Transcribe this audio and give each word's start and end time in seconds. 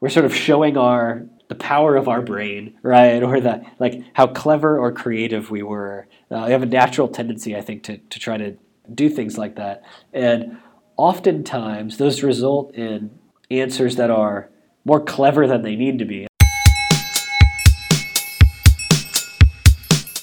we're 0.00 0.08
sort 0.08 0.24
of 0.24 0.34
showing 0.34 0.76
our 0.76 1.26
the 1.48 1.54
power 1.54 1.96
of 1.96 2.08
our 2.08 2.22
brain, 2.22 2.78
right? 2.82 3.22
Or 3.22 3.40
the 3.40 3.64
like 3.78 4.02
how 4.12 4.26
clever 4.26 4.78
or 4.78 4.92
creative 4.92 5.50
we 5.50 5.62
were. 5.62 6.06
Uh, 6.30 6.44
we 6.46 6.52
have 6.52 6.62
a 6.62 6.66
natural 6.66 7.08
tendency, 7.08 7.56
I 7.56 7.62
think, 7.62 7.82
to, 7.84 7.98
to 7.98 8.18
try 8.18 8.36
to 8.36 8.56
do 8.94 9.08
things 9.08 9.38
like 9.38 9.56
that. 9.56 9.82
And 10.12 10.58
oftentimes 10.96 11.96
those 11.96 12.22
result 12.22 12.74
in 12.74 13.10
answers 13.50 13.96
that 13.96 14.10
are 14.10 14.50
more 14.84 15.00
clever 15.00 15.46
than 15.46 15.62
they 15.62 15.74
need 15.74 15.98
to 15.98 16.04
be. 16.04 16.26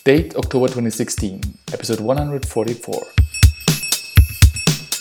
Date 0.04 0.36
October 0.36 0.68
2016, 0.68 1.42
episode 1.73 2.00
144. 2.00 3.04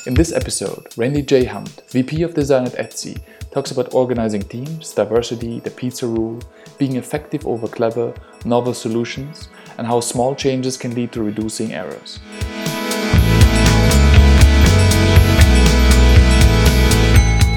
In 0.07 0.15
this 0.15 0.33
episode, 0.33 0.87
Randy 0.97 1.23
J. 1.23 1.45
Hunt, 1.45 1.83
VP 1.89 2.23
of 2.23 2.35
Design 2.35 2.67
at 2.67 2.73
Etsy, 2.75 3.21
talks 3.55 3.71
about 3.71 3.95
organizing 3.95 4.43
teams, 4.43 4.93
diversity, 4.93 5.61
the 5.61 5.71
pizza 5.71 6.05
rule, 6.09 6.41
being 6.77 6.97
effective 6.97 7.47
over 7.47 7.69
clever, 7.69 8.13
novel 8.45 8.75
solutions, 8.75 9.49
and 9.79 9.87
how 9.87 10.01
small 10.01 10.35
changes 10.35 10.77
can 10.77 10.93
lead 10.93 11.13
to 11.13 11.23
reducing 11.23 11.73
errors. 11.73 12.19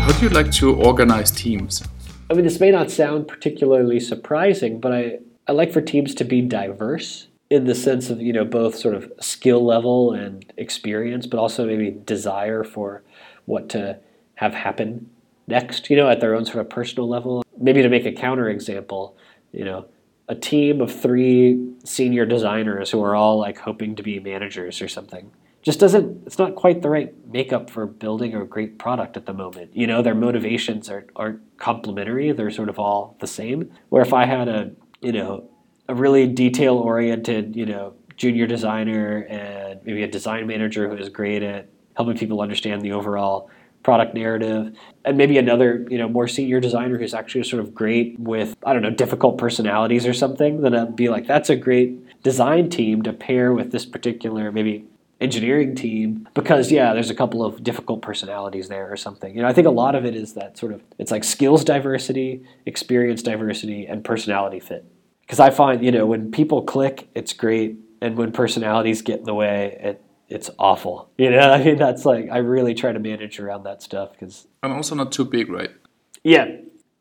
How 0.04 0.12
do 0.20 0.22
you 0.22 0.30
like 0.30 0.52
to 0.52 0.76
organize 0.76 1.32
teams? 1.32 1.84
I 2.30 2.36
mean, 2.36 2.44
this 2.46 2.60
may 2.60 2.70
not 2.70 2.92
sound 2.92 3.28
particularly 3.28 4.00
surprising, 4.00 4.80
but 4.80 4.92
I, 4.92 5.18
I 5.48 5.54
like 5.54 5.74
for 5.74 5.82
teams 5.82 6.14
to 6.16 6.24
be 6.24 6.42
diverse 6.42 7.28
in 7.50 7.66
the 7.66 7.74
sense 7.74 8.12
of, 8.12 8.22
you 8.22 8.34
know, 8.34 8.46
both 8.46 8.76
sort 8.76 8.94
of 8.94 9.12
skill 9.20 9.66
level 9.66 10.14
and 10.14 10.46
experience, 10.58 11.26
but 11.26 11.40
also 11.40 11.66
maybe 11.66 11.90
desire 11.90 12.64
for 12.64 13.02
what 13.46 13.68
to 13.70 13.98
have 14.36 14.54
happen 14.54 15.10
next, 15.48 15.90
you 15.90 15.96
know, 15.96 16.10
at 16.10 16.20
their 16.20 16.36
own 16.36 16.46
sort 16.46 16.60
of 16.60 16.70
personal 16.70 17.08
level. 17.08 17.44
Maybe 17.60 17.82
to 17.82 17.90
make 17.90 18.06
a 18.06 18.12
counter 18.12 18.50
example, 18.50 19.18
you 19.52 19.66
know, 19.66 19.86
a 20.28 20.36
team 20.36 20.82
of 20.82 20.94
three 20.94 21.74
senior 21.84 22.26
designers 22.26 22.92
who 22.92 23.04
are 23.04 23.16
all 23.16 23.40
like 23.40 23.58
hoping 23.60 23.96
to 23.96 24.04
be 24.04 24.20
managers 24.20 24.82
or 24.82 24.88
something 24.88 25.32
just 25.68 25.82
doesn't 25.82 26.26
it's 26.26 26.38
not 26.38 26.56
quite 26.56 26.82
the 26.82 26.90
right 26.90 27.14
makeup 27.28 27.70
for 27.70 27.86
building 27.86 28.34
a 28.34 28.46
great 28.46 28.80
product 28.80 29.18
at 29.18 29.26
the 29.26 29.34
moment. 29.34 29.76
You 29.76 29.86
know 29.86 30.02
their 30.02 30.16
motivations 30.16 30.90
are, 30.90 31.06
aren't 31.14 31.42
complementary. 31.58 32.32
They're 32.32 32.52
sort 32.52 32.70
of 32.70 32.80
all 32.80 33.18
the 33.20 33.28
same. 33.28 33.70
Where 33.90 34.02
if 34.02 34.14
i 34.14 34.26
had 34.26 34.48
a 34.48 34.72
you 35.02 35.12
know 35.12 35.50
a 35.90 35.94
really 35.94 36.26
detail 36.26 36.78
oriented 36.78 37.56
you 37.58 37.66
know 37.66 37.94
junior 38.16 38.48
designer 38.48 39.28
and 39.30 39.82
maybe 39.84 40.04
a 40.04 40.08
design 40.08 40.48
manager 40.48 40.88
who 40.88 40.96
is 40.96 41.10
great 41.10 41.44
at 41.44 41.68
helping 41.98 42.18
people 42.18 42.40
understand 42.42 42.82
the 42.82 42.94
overall 42.94 43.50
product 43.84 44.14
narrative, 44.14 44.78
and 45.06 45.18
maybe 45.18 45.38
another, 45.38 45.86
you 45.90 45.98
know, 45.98 46.10
more 46.10 46.28
senior 46.28 46.60
designer 46.60 46.98
who's 46.98 47.14
actually 47.14 47.44
sort 47.44 47.62
of 47.62 47.74
great 47.74 48.20
with, 48.20 48.56
I 48.66 48.74
don't 48.74 48.82
know, 48.82 48.90
difficult 48.90 49.38
personalities 49.38 50.06
or 50.06 50.14
something, 50.14 50.62
then 50.62 50.76
I'd 50.76 50.96
be 50.96 51.10
like, 51.10 51.26
that's 51.26 51.50
a 51.50 51.56
great 51.56 52.22
design 52.24 52.70
team 52.70 53.04
to 53.04 53.14
pair 53.14 53.54
with 53.54 53.72
this 53.72 53.86
particular 53.86 54.52
maybe 54.52 54.86
engineering 55.20 55.76
team. 55.76 56.28
Because 56.34 56.72
yeah 56.72 56.94
there's 56.94 57.10
a 57.10 57.16
couple 57.16 57.44
of 57.44 57.64
difficult 57.64 58.02
personalities 58.02 58.68
there 58.68 58.92
or 58.92 58.98
something. 58.98 59.36
You 59.36 59.42
know 59.42 59.48
i 59.48 59.54
think 59.54 59.66
a 59.66 59.72
lot 59.72 59.96
of 59.96 60.06
it 60.06 60.16
is 60.16 60.34
that 60.34 60.58
sort 60.58 60.74
of 60.74 60.84
it's 61.00 61.12
like 61.12 61.24
skills 61.24 61.64
diversity 61.64 62.44
experience 62.66 63.24
diversity 63.24 63.88
and 63.88 64.04
personality 64.04 64.60
fit. 64.60 64.86
Because 65.22 65.40
i 65.40 65.50
find 65.50 65.84
you 65.84 65.92
know 65.92 66.06
when 66.06 66.32
people 66.32 66.62
click 66.62 67.10
it's 67.16 67.34
great. 67.34 67.78
And 68.00 68.16
when 68.16 68.32
personalities 68.32 69.02
get 69.02 69.18
in 69.18 69.24
the 69.24 69.34
way 69.34 69.76
it 69.82 70.04
it's 70.28 70.50
awful. 70.60 71.10
You 71.18 71.32
know, 71.32 71.52
I 71.52 71.64
mean, 71.64 71.78
that's 71.78 72.06
like 72.06 72.30
I 72.32 72.38
really 72.38 72.74
try 72.76 72.92
to 72.92 73.00
manage 73.00 73.40
around 73.40 73.64
that 73.64 73.82
stuff 73.82 74.12
because 74.12 74.48
I'm 74.62 74.72
also 74.72 74.94
not 74.94 75.12
too 75.12 75.26
big, 75.26 75.50
right? 75.50 75.72
Yeah, 76.24 76.46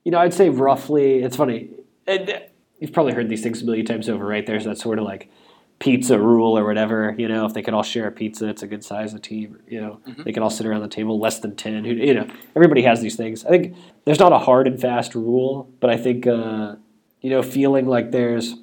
you 0.05 0.13
know, 0.13 0.19
I'd 0.19 0.33
say 0.33 0.49
roughly. 0.49 1.23
It's 1.23 1.37
funny. 1.37 1.71
And 2.07 2.43
you've 2.79 2.93
probably 2.93 3.13
heard 3.13 3.29
these 3.29 3.43
things 3.43 3.61
a 3.61 3.65
million 3.65 3.85
times 3.85 4.09
over, 4.09 4.25
right? 4.25 4.47
There's 4.47 4.65
that 4.65 4.79
sort 4.79 4.99
of 4.99 5.05
like 5.05 5.31
pizza 5.79 6.19
rule 6.19 6.57
or 6.57 6.65
whatever. 6.65 7.15
You 7.19 7.29
know, 7.29 7.45
if 7.45 7.53
they 7.53 7.63
could 7.63 7.75
all 7.75 7.83
share 7.83 8.07
a 8.07 8.13
pizza, 8.13 8.49
it's 8.49 8.63
a 8.63 8.67
good 8.67 8.85
size 8.85 9.13
of 9.13 9.23
team. 9.23 9.59
You 9.69 9.81
know, 9.81 10.01
mm-hmm. 10.09 10.23
they 10.23 10.33
can 10.33 10.43
all 10.43 10.51
sit 10.51 10.67
around 10.67 10.83
the 10.83 10.89
table. 10.89 11.21
Less 11.21 11.41
than 11.41 11.57
ten. 11.57 11.85
Who, 11.85 11.93
you 11.93 12.15
know, 12.15 12.27
everybody 12.55 12.83
has 12.83 13.01
these 13.01 13.17
things. 13.17 13.45
I 13.45 13.51
think 13.51 13.77
there's 14.05 14.21
not 14.21 14.33
a 14.33 14.39
hard 14.39 14.67
and 14.67 14.81
fast 14.81 15.15
rule, 15.15 15.71
but 15.81 15.91
I 15.91 15.97
think 15.97 16.27
uh, 16.27 16.77
you 17.21 17.31
know, 17.31 17.43
feeling 17.43 17.87
like 17.87 18.13
there's 18.13 18.55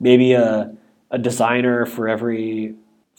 maybe 0.00 0.32
a 0.32 0.74
a 1.10 1.18
designer 1.18 1.84
for 1.84 2.08
every 2.08 2.74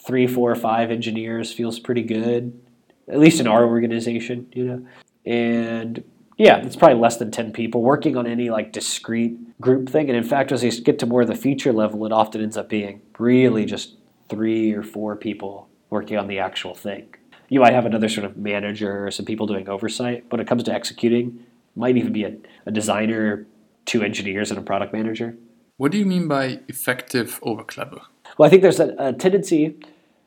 three, 0.06 0.28
four, 0.28 0.53
five 0.56 0.91
engineers 0.91 1.52
feels 1.52 1.80
pretty 1.80 2.03
good, 2.03 2.59
at 3.08 3.19
least 3.19 3.40
in 3.40 3.47
our 3.47 3.66
organization, 3.66 4.47
you 4.53 4.66
know. 4.66 4.88
And 5.25 6.03
yeah, 6.38 6.58
it's 6.58 6.75
probably 6.75 7.00
less 7.00 7.18
than 7.18 7.31
10 7.31 7.53
people 7.53 7.81
working 7.81 8.18
on 8.18 8.28
any 8.28 8.50
like 8.50 8.72
discrete 8.72 9.59
group 9.62 9.90
thing. 9.90 10.09
And 10.09 10.18
in 10.18 10.24
fact, 10.24 10.52
as 10.52 10.64
you 10.64 10.72
get 10.81 11.00
to 11.00 11.06
more 11.06 11.22
of 11.22 11.28
the 11.28 11.36
feature 11.36 11.72
level, 11.72 12.06
it 12.06 12.12
often 12.12 12.41
ends 12.41 12.58
up 12.58 12.69
being 12.69 13.02
really 13.19 13.66
just 13.66 13.97
three 14.30 14.74
or 14.74 14.84
four 14.84 15.16
people 15.16 15.69
working 15.90 16.18
on 16.18 16.28
the 16.28 16.40
actual 16.40 16.74
thing. 16.74 17.14
You 17.50 17.59
might 17.59 17.74
have 17.74 17.85
another 17.85 18.09
sort 18.09 18.25
of 18.25 18.35
manager 18.35 19.06
or 19.06 19.12
some 19.12 19.25
people 19.25 19.46
doing 19.46 19.70
oversight, 19.70 20.24
but 20.30 20.38
when 20.38 20.46
it 20.46 20.50
comes 20.50 20.64
to 20.64 20.74
executing, 20.74 21.46
might 21.75 21.97
even 21.97 22.12
be 22.12 22.24
a, 22.24 22.35
a 22.66 22.72
designer, 22.72 23.46
two 23.85 24.02
engineers, 24.02 24.50
and 24.50 24.59
a 24.59 24.64
product 24.64 24.91
manager. 24.91 25.38
What 25.78 25.91
do 25.91 25.97
you 25.97 26.06
mean 26.06 26.28
by 26.28 26.59
effective 26.68 27.40
over 27.44 27.64
clever? 27.64 28.02
Well, 28.38 28.47
I 28.47 28.49
think 28.49 28.61
there's 28.61 28.79
a, 28.79 28.95
a 28.97 29.13
tendency 29.13 29.77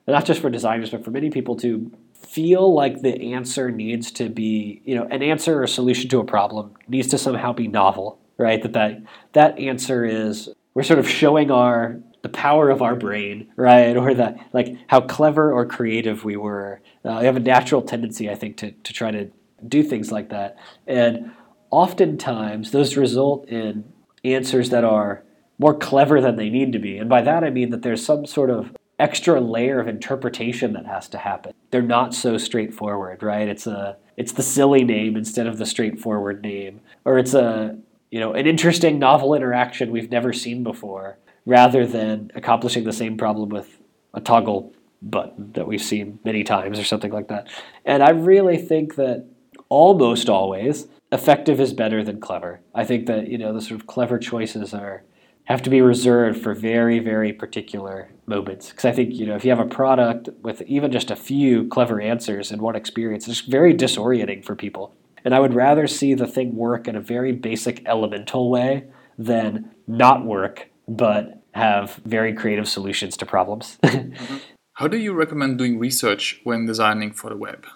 not 0.08 0.24
just 0.24 0.40
for 0.40 0.50
designers, 0.50 0.90
but 0.90 1.04
for 1.04 1.10
many 1.10 1.30
people 1.30 1.56
to 1.56 1.90
feel 2.14 2.72
like 2.72 3.02
the 3.02 3.32
answer 3.34 3.70
needs 3.70 4.10
to 4.12 4.28
be, 4.28 4.82
you 4.84 4.94
know, 4.94 5.04
an 5.10 5.22
answer 5.22 5.58
or 5.58 5.64
a 5.64 5.68
solution 5.68 6.08
to 6.10 6.20
a 6.20 6.24
problem 6.24 6.74
needs 6.88 7.08
to 7.08 7.18
somehow 7.18 7.52
be 7.52 7.66
novel, 7.66 8.20
right? 8.38 8.62
That 8.62 8.72
that, 8.72 9.02
that 9.32 9.58
answer 9.58 10.04
is 10.04 10.48
we're 10.74 10.82
sort 10.82 10.98
of 10.98 11.08
showing 11.08 11.50
our 11.50 12.00
the 12.22 12.28
power 12.28 12.70
of 12.70 12.82
our 12.82 12.96
brain, 12.96 13.52
right? 13.56 13.96
Or 13.96 14.14
the 14.14 14.36
like 14.52 14.76
how 14.88 15.00
clever 15.00 15.52
or 15.52 15.66
creative 15.66 16.24
we 16.24 16.36
were. 16.36 16.80
Uh, 17.04 17.18
we 17.20 17.26
have 17.26 17.36
a 17.36 17.40
natural 17.40 17.82
tendency, 17.82 18.30
I 18.30 18.34
think, 18.34 18.56
to 18.58 18.72
to 18.72 18.92
try 18.92 19.10
to 19.10 19.30
do 19.66 19.82
things 19.82 20.12
like 20.12 20.28
that, 20.30 20.56
and 20.86 21.32
oftentimes 21.70 22.70
those 22.70 22.96
result 22.96 23.48
in 23.48 23.84
answers 24.24 24.70
that 24.70 24.84
are 24.84 25.22
more 25.58 25.74
clever 25.74 26.20
than 26.20 26.36
they 26.36 26.50
need 26.50 26.72
to 26.72 26.78
be. 26.78 26.98
And 26.98 27.08
by 27.08 27.22
that 27.22 27.44
I 27.44 27.50
mean 27.50 27.70
that 27.70 27.82
there's 27.82 28.04
some 28.04 28.26
sort 28.26 28.50
of 28.50 28.72
extra 28.98 29.40
layer 29.40 29.80
of 29.80 29.88
interpretation 29.88 30.72
that 30.72 30.86
has 30.86 31.08
to 31.08 31.18
happen. 31.18 31.52
They're 31.70 31.82
not 31.82 32.14
so 32.14 32.38
straightforward, 32.38 33.22
right? 33.22 33.48
It's 33.48 33.66
a 33.66 33.96
it's 34.16 34.32
the 34.32 34.42
silly 34.42 34.84
name 34.84 35.16
instead 35.16 35.46
of 35.46 35.58
the 35.58 35.66
straightforward 35.66 36.42
name, 36.42 36.80
or 37.04 37.18
it's 37.18 37.34
a 37.34 37.76
you 38.10 38.20
know 38.20 38.32
an 38.32 38.46
interesting 38.46 38.98
novel 38.98 39.34
interaction 39.34 39.90
we've 39.90 40.10
never 40.10 40.32
seen 40.32 40.62
before, 40.62 41.18
rather 41.44 41.86
than 41.86 42.30
accomplishing 42.34 42.84
the 42.84 42.92
same 42.92 43.16
problem 43.16 43.50
with 43.50 43.78
a 44.14 44.20
toggle 44.20 44.72
button 45.02 45.52
that 45.52 45.66
we've 45.66 45.82
seen 45.82 46.18
many 46.24 46.42
times 46.42 46.78
or 46.78 46.84
something 46.84 47.12
like 47.12 47.28
that. 47.28 47.48
And 47.84 48.02
I 48.02 48.10
really 48.10 48.56
think 48.56 48.96
that 48.96 49.26
almost 49.68 50.28
always 50.28 50.86
effective 51.12 51.60
is 51.60 51.72
better 51.72 52.02
than 52.02 52.20
clever. 52.20 52.60
I 52.74 52.84
think 52.84 53.06
that 53.06 53.28
you 53.28 53.36
know 53.36 53.52
the 53.52 53.60
sort 53.60 53.80
of 53.80 53.86
clever 53.86 54.18
choices 54.18 54.72
are 54.72 55.02
have 55.46 55.62
to 55.62 55.70
be 55.70 55.80
reserved 55.80 56.42
for 56.42 56.54
very, 56.54 56.98
very 56.98 57.32
particular 57.32 58.08
moments. 58.26 58.70
Because 58.70 58.84
I 58.84 58.92
think, 58.92 59.14
you 59.14 59.26
know, 59.26 59.36
if 59.36 59.44
you 59.44 59.50
have 59.50 59.60
a 59.60 59.68
product 59.68 60.28
with 60.42 60.60
even 60.62 60.92
just 60.92 61.10
a 61.10 61.16
few 61.16 61.68
clever 61.68 62.00
answers 62.00 62.52
in 62.52 62.60
one 62.60 62.76
experience, 62.76 63.26
it's 63.28 63.40
very 63.40 63.72
disorienting 63.72 64.44
for 64.44 64.54
people. 64.54 64.94
And 65.24 65.34
I 65.34 65.40
would 65.40 65.54
rather 65.54 65.86
see 65.86 66.14
the 66.14 66.26
thing 66.26 66.54
work 66.54 66.86
in 66.86 66.96
a 66.96 67.00
very 67.00 67.32
basic 67.32 67.86
elemental 67.86 68.50
way 68.50 68.84
than 69.16 69.70
not 69.86 70.24
work, 70.24 70.68
but 70.86 71.42
have 71.54 72.00
very 72.04 72.34
creative 72.34 72.68
solutions 72.68 73.16
to 73.16 73.26
problems. 73.26 73.78
mm-hmm. 73.82 74.36
How 74.74 74.88
do 74.88 74.98
you 74.98 75.14
recommend 75.14 75.56
doing 75.56 75.78
research 75.78 76.42
when 76.44 76.66
designing 76.66 77.12
for 77.12 77.30
the 77.30 77.36
web? 77.36 77.66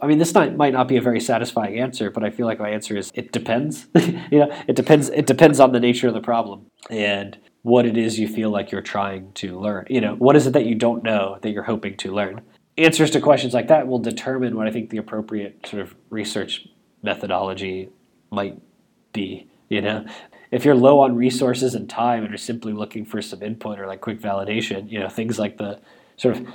I 0.00 0.06
mean, 0.06 0.18
this 0.18 0.34
not, 0.34 0.56
might 0.56 0.72
not 0.72 0.88
be 0.88 0.96
a 0.96 1.00
very 1.00 1.20
satisfying 1.20 1.78
answer, 1.78 2.10
but 2.10 2.24
I 2.24 2.30
feel 2.30 2.46
like 2.46 2.58
my 2.58 2.70
answer 2.70 2.96
is 2.96 3.10
it 3.14 3.32
depends. 3.32 3.86
you 3.94 4.38
know, 4.38 4.56
it 4.66 4.74
depends. 4.74 5.08
It 5.10 5.26
depends 5.26 5.60
on 5.60 5.72
the 5.72 5.80
nature 5.80 6.08
of 6.08 6.14
the 6.14 6.20
problem 6.20 6.66
and 6.90 7.38
what 7.62 7.86
it 7.86 7.96
is 7.96 8.18
you 8.18 8.26
feel 8.26 8.50
like 8.50 8.72
you're 8.72 8.80
trying 8.80 9.32
to 9.34 9.58
learn. 9.58 9.86
You 9.88 10.00
know, 10.00 10.14
what 10.16 10.34
is 10.34 10.46
it 10.46 10.52
that 10.54 10.66
you 10.66 10.74
don't 10.74 11.04
know 11.04 11.38
that 11.42 11.50
you're 11.50 11.62
hoping 11.62 11.96
to 11.98 12.12
learn? 12.12 12.42
Answers 12.78 13.10
to 13.12 13.20
questions 13.20 13.54
like 13.54 13.68
that 13.68 13.86
will 13.86 13.98
determine 13.98 14.56
what 14.56 14.66
I 14.66 14.70
think 14.70 14.90
the 14.90 14.96
appropriate 14.96 15.66
sort 15.66 15.82
of 15.82 15.94
research 16.10 16.66
methodology 17.02 17.90
might 18.30 18.60
be. 19.12 19.48
You 19.68 19.82
know, 19.82 20.04
if 20.50 20.64
you're 20.64 20.74
low 20.74 21.00
on 21.00 21.16
resources 21.16 21.74
and 21.74 21.88
time 21.88 22.24
and 22.24 22.34
are 22.34 22.38
simply 22.38 22.72
looking 22.72 23.04
for 23.04 23.22
some 23.22 23.42
input 23.42 23.78
or 23.78 23.86
like 23.86 24.00
quick 24.00 24.20
validation, 24.20 24.90
you 24.90 24.98
know, 24.98 25.08
things 25.08 25.38
like 25.38 25.58
the 25.58 25.80
sort 26.16 26.36
of 26.36 26.46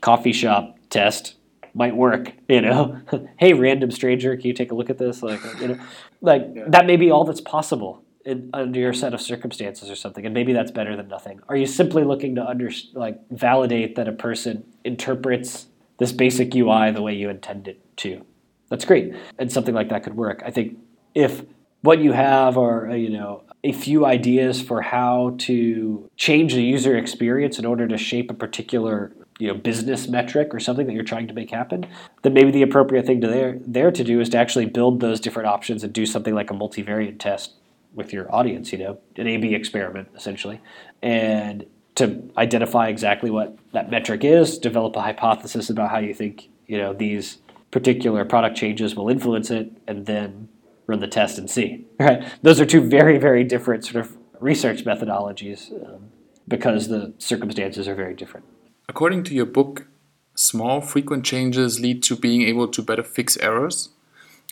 coffee 0.00 0.32
shop 0.32 0.76
test 0.88 1.34
might 1.74 1.96
work. 1.96 2.32
You 2.48 2.60
know, 2.60 3.00
hey, 3.38 3.52
random 3.52 3.90
stranger, 3.90 4.36
can 4.36 4.46
you 4.46 4.52
take 4.52 4.72
a 4.72 4.74
look 4.74 4.90
at 4.90 4.98
this? 4.98 5.22
Like, 5.22 5.40
you 5.60 5.68
know, 5.68 5.78
like 6.20 6.48
yeah. 6.54 6.64
that 6.68 6.86
may 6.86 6.96
be 6.96 7.10
all 7.10 7.24
that's 7.24 7.40
possible 7.40 8.02
in, 8.24 8.50
under 8.52 8.78
your 8.78 8.92
set 8.92 9.14
of 9.14 9.20
circumstances 9.20 9.90
or 9.90 9.96
something, 9.96 10.24
and 10.24 10.34
maybe 10.34 10.52
that's 10.52 10.70
better 10.70 10.96
than 10.96 11.08
nothing. 11.08 11.40
Are 11.48 11.56
you 11.56 11.66
simply 11.66 12.04
looking 12.04 12.34
to 12.36 12.46
under 12.46 12.70
like 12.94 13.18
validate 13.30 13.96
that 13.96 14.08
a 14.08 14.12
person 14.12 14.64
interprets 14.84 15.66
this 15.98 16.12
basic 16.12 16.54
UI 16.54 16.90
the 16.90 17.02
way 17.02 17.14
you 17.14 17.28
intend 17.28 17.68
it 17.68 17.80
to? 17.98 18.24
That's 18.68 18.84
great, 18.84 19.14
and 19.38 19.50
something 19.52 19.74
like 19.74 19.88
that 19.90 20.02
could 20.02 20.16
work. 20.16 20.42
I 20.44 20.50
think 20.50 20.78
if 21.14 21.42
what 21.82 21.98
you 21.98 22.12
have 22.12 22.56
are 22.56 22.90
uh, 22.90 22.94
you 22.94 23.10
know 23.10 23.44
a 23.64 23.72
few 23.72 24.04
ideas 24.06 24.60
for 24.60 24.82
how 24.82 25.34
to 25.38 26.10
change 26.16 26.54
the 26.54 26.62
user 26.62 26.96
experience 26.96 27.58
in 27.58 27.64
order 27.64 27.86
to 27.86 27.96
shape 27.96 28.30
a 28.30 28.34
particular 28.34 29.12
you 29.42 29.48
know 29.48 29.54
business 29.54 30.06
metric 30.06 30.54
or 30.54 30.60
something 30.60 30.86
that 30.86 30.92
you're 30.92 31.02
trying 31.02 31.26
to 31.26 31.34
make 31.34 31.50
happen, 31.50 31.84
then 32.22 32.32
maybe 32.32 32.52
the 32.52 32.62
appropriate 32.62 33.04
thing 33.04 33.20
to 33.20 33.26
there 33.26 33.58
there 33.66 33.90
to 33.90 34.04
do 34.04 34.20
is 34.20 34.28
to 34.28 34.38
actually 34.38 34.66
build 34.66 35.00
those 35.00 35.18
different 35.18 35.48
options 35.48 35.82
and 35.82 35.92
do 35.92 36.06
something 36.06 36.32
like 36.32 36.48
a 36.52 36.54
multivariate 36.54 37.18
test 37.18 37.54
with 37.92 38.12
your 38.12 38.32
audience, 38.32 38.72
you 38.72 38.78
know, 38.78 39.00
an 39.16 39.26
A/B 39.26 39.52
experiment 39.52 40.06
essentially, 40.14 40.60
and 41.02 41.66
to 41.96 42.22
identify 42.38 42.86
exactly 42.86 43.30
what 43.30 43.58
that 43.72 43.90
metric 43.90 44.22
is, 44.22 44.58
develop 44.58 44.94
a 44.94 45.00
hypothesis 45.00 45.68
about 45.68 45.90
how 45.90 45.98
you 45.98 46.14
think 46.14 46.48
you 46.68 46.78
know 46.78 46.92
these 46.92 47.38
particular 47.72 48.24
product 48.24 48.56
changes 48.56 48.94
will 48.94 49.08
influence 49.08 49.50
it, 49.50 49.72
and 49.88 50.06
then 50.06 50.48
run 50.86 51.00
the 51.00 51.08
test 51.08 51.36
and 51.36 51.50
see. 51.50 51.84
Right? 51.98 52.22
Those 52.42 52.60
are 52.60 52.66
two 52.66 52.80
very 52.80 53.18
very 53.18 53.42
different 53.42 53.84
sort 53.84 54.04
of 54.04 54.16
research 54.38 54.84
methodologies 54.84 55.72
um, 55.84 56.12
because 56.46 56.86
the 56.86 57.12
circumstances 57.18 57.88
are 57.88 57.96
very 57.96 58.14
different. 58.14 58.46
According 58.88 59.24
to 59.24 59.34
your 59.34 59.46
book, 59.46 59.86
small 60.34 60.80
frequent 60.80 61.24
changes 61.24 61.80
lead 61.80 62.02
to 62.04 62.16
being 62.16 62.42
able 62.42 62.68
to 62.68 62.82
better 62.82 63.02
fix 63.02 63.36
errors. 63.38 63.90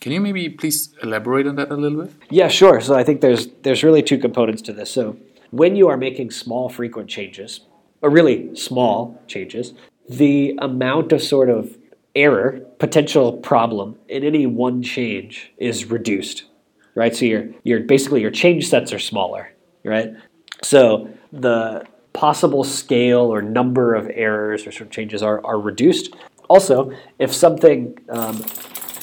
Can 0.01 0.13
you 0.13 0.21
maybe 0.21 0.49
please 0.49 0.95
elaborate 1.03 1.47
on 1.47 1.57
that 1.57 1.71
a 1.71 1.77
little 1.77 2.05
bit? 2.05 2.15
Yeah, 2.31 2.49
sure. 2.49 2.81
So 2.81 2.95
I 2.95 3.05
think 3.05 3.21
there's 3.21 3.49
there's 3.63 3.85
really 3.85 4.03
two 4.03 4.19
components 4.19 4.63
to 4.63 4.73
this. 4.73 4.91
So 4.91 5.17
when 5.51 5.77
you 5.77 5.89
are 5.89 5.97
making 5.97 6.31
small 6.31 6.69
frequent 6.69 7.09
changes, 7.09 7.61
or 8.03 8.09
really 8.09 8.55
small 8.57 9.21
changes, 9.27 9.75
the 10.09 10.59
amount 10.59 11.13
of 11.13 11.23
sort 11.23 11.51
of 11.51 11.77
error, 12.15 12.61
potential 12.79 13.35
problem 13.35 13.99
in 14.09 14.25
any 14.25 14.47
one 14.47 14.83
change 14.83 15.53
is 15.59 15.85
reduced. 15.91 16.45
Right? 16.95 17.15
So 17.15 17.27
your 17.27 17.49
your 17.63 17.81
basically 17.81 18.23
your 18.23 18.31
change 18.31 18.69
sets 18.69 18.93
are 18.93 18.99
smaller, 18.99 19.53
right? 19.85 20.15
So 20.63 21.11
the 21.31 21.85
possible 22.13 22.65
scale 22.65 23.33
or 23.33 23.43
number 23.43 23.95
of 23.95 24.11
errors 24.13 24.67
or 24.67 24.73
sort 24.73 24.83
of 24.83 24.91
changes 24.91 25.23
are, 25.23 25.45
are 25.45 25.59
reduced. 25.59 26.15
Also, 26.49 26.91
if 27.19 27.33
something 27.33 27.97
um, 28.09 28.45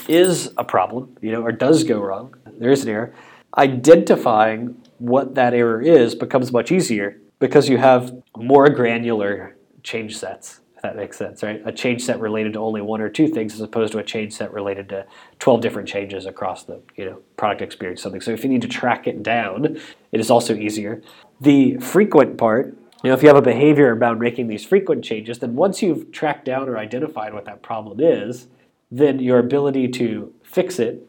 is 0.07 0.53
a 0.57 0.63
problem, 0.63 1.15
you 1.21 1.31
know, 1.31 1.41
or 1.41 1.51
does 1.51 1.83
go 1.83 1.99
wrong, 1.99 2.35
there 2.59 2.71
is 2.71 2.83
an 2.83 2.89
error, 2.89 3.13
identifying 3.57 4.75
what 4.97 5.35
that 5.35 5.53
error 5.53 5.81
is 5.81 6.15
becomes 6.15 6.51
much 6.51 6.71
easier 6.71 7.19
because 7.39 7.69
you 7.69 7.77
have 7.77 8.13
more 8.35 8.69
granular 8.69 9.55
change 9.83 10.17
sets. 10.17 10.59
If 10.75 10.83
that 10.83 10.95
makes 10.95 11.17
sense, 11.17 11.41
right? 11.41 11.59
A 11.65 11.71
change 11.71 12.03
set 12.03 12.19
related 12.19 12.53
to 12.53 12.59
only 12.59 12.81
one 12.81 13.01
or 13.01 13.09
two 13.09 13.27
things, 13.27 13.55
as 13.55 13.61
opposed 13.61 13.93
to 13.93 13.97
a 13.97 14.03
change 14.03 14.33
set 14.33 14.53
related 14.53 14.89
to 14.89 15.07
twelve 15.39 15.61
different 15.61 15.87
changes 15.87 16.27
across 16.27 16.65
the 16.65 16.79
you 16.95 17.05
know 17.05 17.19
product 17.35 17.63
experience. 17.63 18.03
Something. 18.03 18.21
So 18.21 18.31
if 18.31 18.43
you 18.43 18.49
need 18.49 18.61
to 18.61 18.67
track 18.67 19.07
it 19.07 19.23
down, 19.23 19.79
it 20.11 20.19
is 20.19 20.29
also 20.29 20.53
easier. 20.53 21.01
The 21.41 21.77
frequent 21.77 22.37
part 22.37 22.77
you 23.03 23.09
know, 23.09 23.13
if 23.13 23.21
you 23.21 23.27
have 23.27 23.37
a 23.37 23.41
behavior 23.41 23.91
about 23.91 24.19
making 24.19 24.47
these 24.47 24.65
frequent 24.65 25.03
changes, 25.03 25.39
then 25.39 25.55
once 25.55 25.81
you've 25.81 26.11
tracked 26.11 26.45
down 26.45 26.67
or 26.67 26.77
identified 26.77 27.33
what 27.33 27.45
that 27.45 27.61
problem 27.61 27.99
is, 27.99 28.47
then 28.89 29.19
your 29.19 29.39
ability 29.39 29.87
to 29.87 30.33
fix 30.43 30.79
it, 30.79 31.07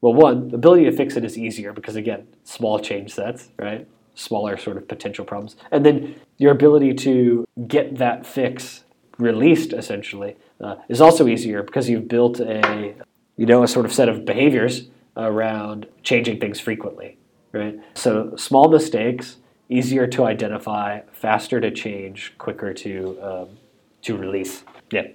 well, 0.00 0.14
one, 0.14 0.48
the 0.48 0.56
ability 0.56 0.84
to 0.84 0.92
fix 0.92 1.16
it 1.16 1.24
is 1.24 1.36
easier 1.38 1.72
because, 1.72 1.96
again, 1.96 2.26
small 2.44 2.78
change 2.78 3.12
sets, 3.14 3.50
right? 3.58 3.86
Smaller 4.14 4.56
sort 4.56 4.76
of 4.76 4.88
potential 4.88 5.24
problems. 5.24 5.56
And 5.70 5.84
then 5.84 6.16
your 6.38 6.52
ability 6.52 6.94
to 6.94 7.46
get 7.66 7.98
that 7.98 8.26
fix 8.26 8.84
released, 9.18 9.72
essentially, 9.72 10.36
uh, 10.60 10.76
is 10.88 11.00
also 11.00 11.28
easier 11.28 11.62
because 11.62 11.88
you've 11.88 12.08
built 12.08 12.40
a, 12.40 12.94
you 13.36 13.46
know, 13.46 13.62
a 13.62 13.68
sort 13.68 13.86
of 13.86 13.92
set 13.92 14.08
of 14.08 14.24
behaviors 14.24 14.88
around 15.16 15.86
changing 16.02 16.40
things 16.40 16.58
frequently, 16.60 17.16
right? 17.52 17.78
So 17.94 18.34
small 18.36 18.68
mistakes 18.68 19.36
easier 19.68 20.06
to 20.06 20.24
identify, 20.24 21.00
faster 21.12 21.60
to 21.60 21.70
change, 21.70 22.34
quicker 22.38 22.72
to 22.74 23.18
um, 23.22 23.48
to 24.02 24.16
release. 24.16 24.64
Yeah. 24.90 25.08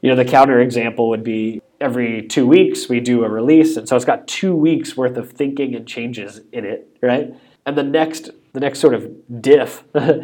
You 0.00 0.10
know, 0.10 0.16
the 0.16 0.24
counter 0.24 0.60
example 0.60 1.08
would 1.10 1.22
be 1.22 1.62
every 1.80 2.22
two 2.26 2.46
weeks 2.46 2.88
we 2.88 3.00
do 3.00 3.24
a 3.24 3.28
release, 3.28 3.76
and 3.76 3.88
so 3.88 3.96
it's 3.96 4.04
got 4.04 4.26
two 4.26 4.54
weeks 4.54 4.96
worth 4.96 5.16
of 5.16 5.32
thinking 5.32 5.74
and 5.74 5.86
changes 5.86 6.40
in 6.52 6.64
it, 6.64 6.88
right? 7.00 7.34
And 7.64 7.78
the 7.78 7.84
next 7.84 8.30
the 8.52 8.60
next 8.60 8.80
sort 8.80 8.92
of 8.92 9.10
diff, 9.40 9.82
you 9.94 10.22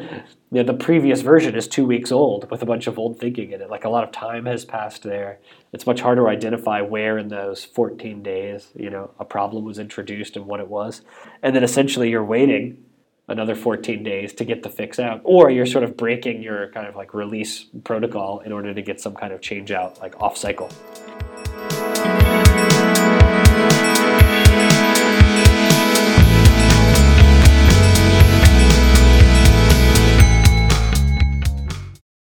know, 0.51 0.63
the 0.63 0.75
previous 0.75 1.23
version 1.23 1.55
is 1.55 1.67
two 1.67 1.87
weeks 1.87 2.13
old 2.13 2.51
with 2.51 2.61
a 2.61 2.67
bunch 2.67 2.87
of 2.87 2.99
old 2.99 3.19
thinking 3.19 3.53
in 3.53 3.63
it. 3.63 3.71
Like 3.71 3.85
a 3.85 3.89
lot 3.89 4.05
of 4.05 4.13
time 4.13 4.45
has 4.45 4.67
passed 4.67 5.03
there. 5.03 5.39
It's 5.73 5.87
much 5.87 6.03
harder 6.03 6.23
to 6.23 6.29
identify 6.29 6.83
where 6.83 7.17
in 7.17 7.29
those 7.29 7.65
14 7.65 8.23
days, 8.23 8.69
you 8.75 8.91
know, 8.91 9.13
a 9.19 9.25
problem 9.25 9.65
was 9.65 9.79
introduced 9.79 10.37
and 10.37 10.45
what 10.45 10.61
it 10.61 10.69
was. 10.69 11.01
And 11.43 11.57
then 11.57 11.65
essentially 11.65 12.11
you're 12.11 12.25
waiting 12.25 12.85
another 13.29 13.55
14 13.55 14.03
days 14.03 14.33
to 14.35 14.45
get 14.45 14.63
the 14.63 14.71
fix 14.71 14.99
out 14.99 15.21
or 15.25 15.51
you're 15.51 15.67
sort 15.67 15.85
of 15.85 15.97
breaking 15.97 16.43
your 16.43 16.69
kind 16.73 16.87
of 16.87 16.97
like 16.97 17.15
release 17.15 17.67
protocol 17.85 18.41
in 18.41 18.53
order 18.53 18.75
to 18.75 18.83
get 18.83 19.01
some 19.01 19.15
kind 19.15 19.33
of 19.33 19.41
change 19.41 19.71
out 19.71 20.01
like 20.01 20.21
off 20.21 20.37
cycle 20.37 20.71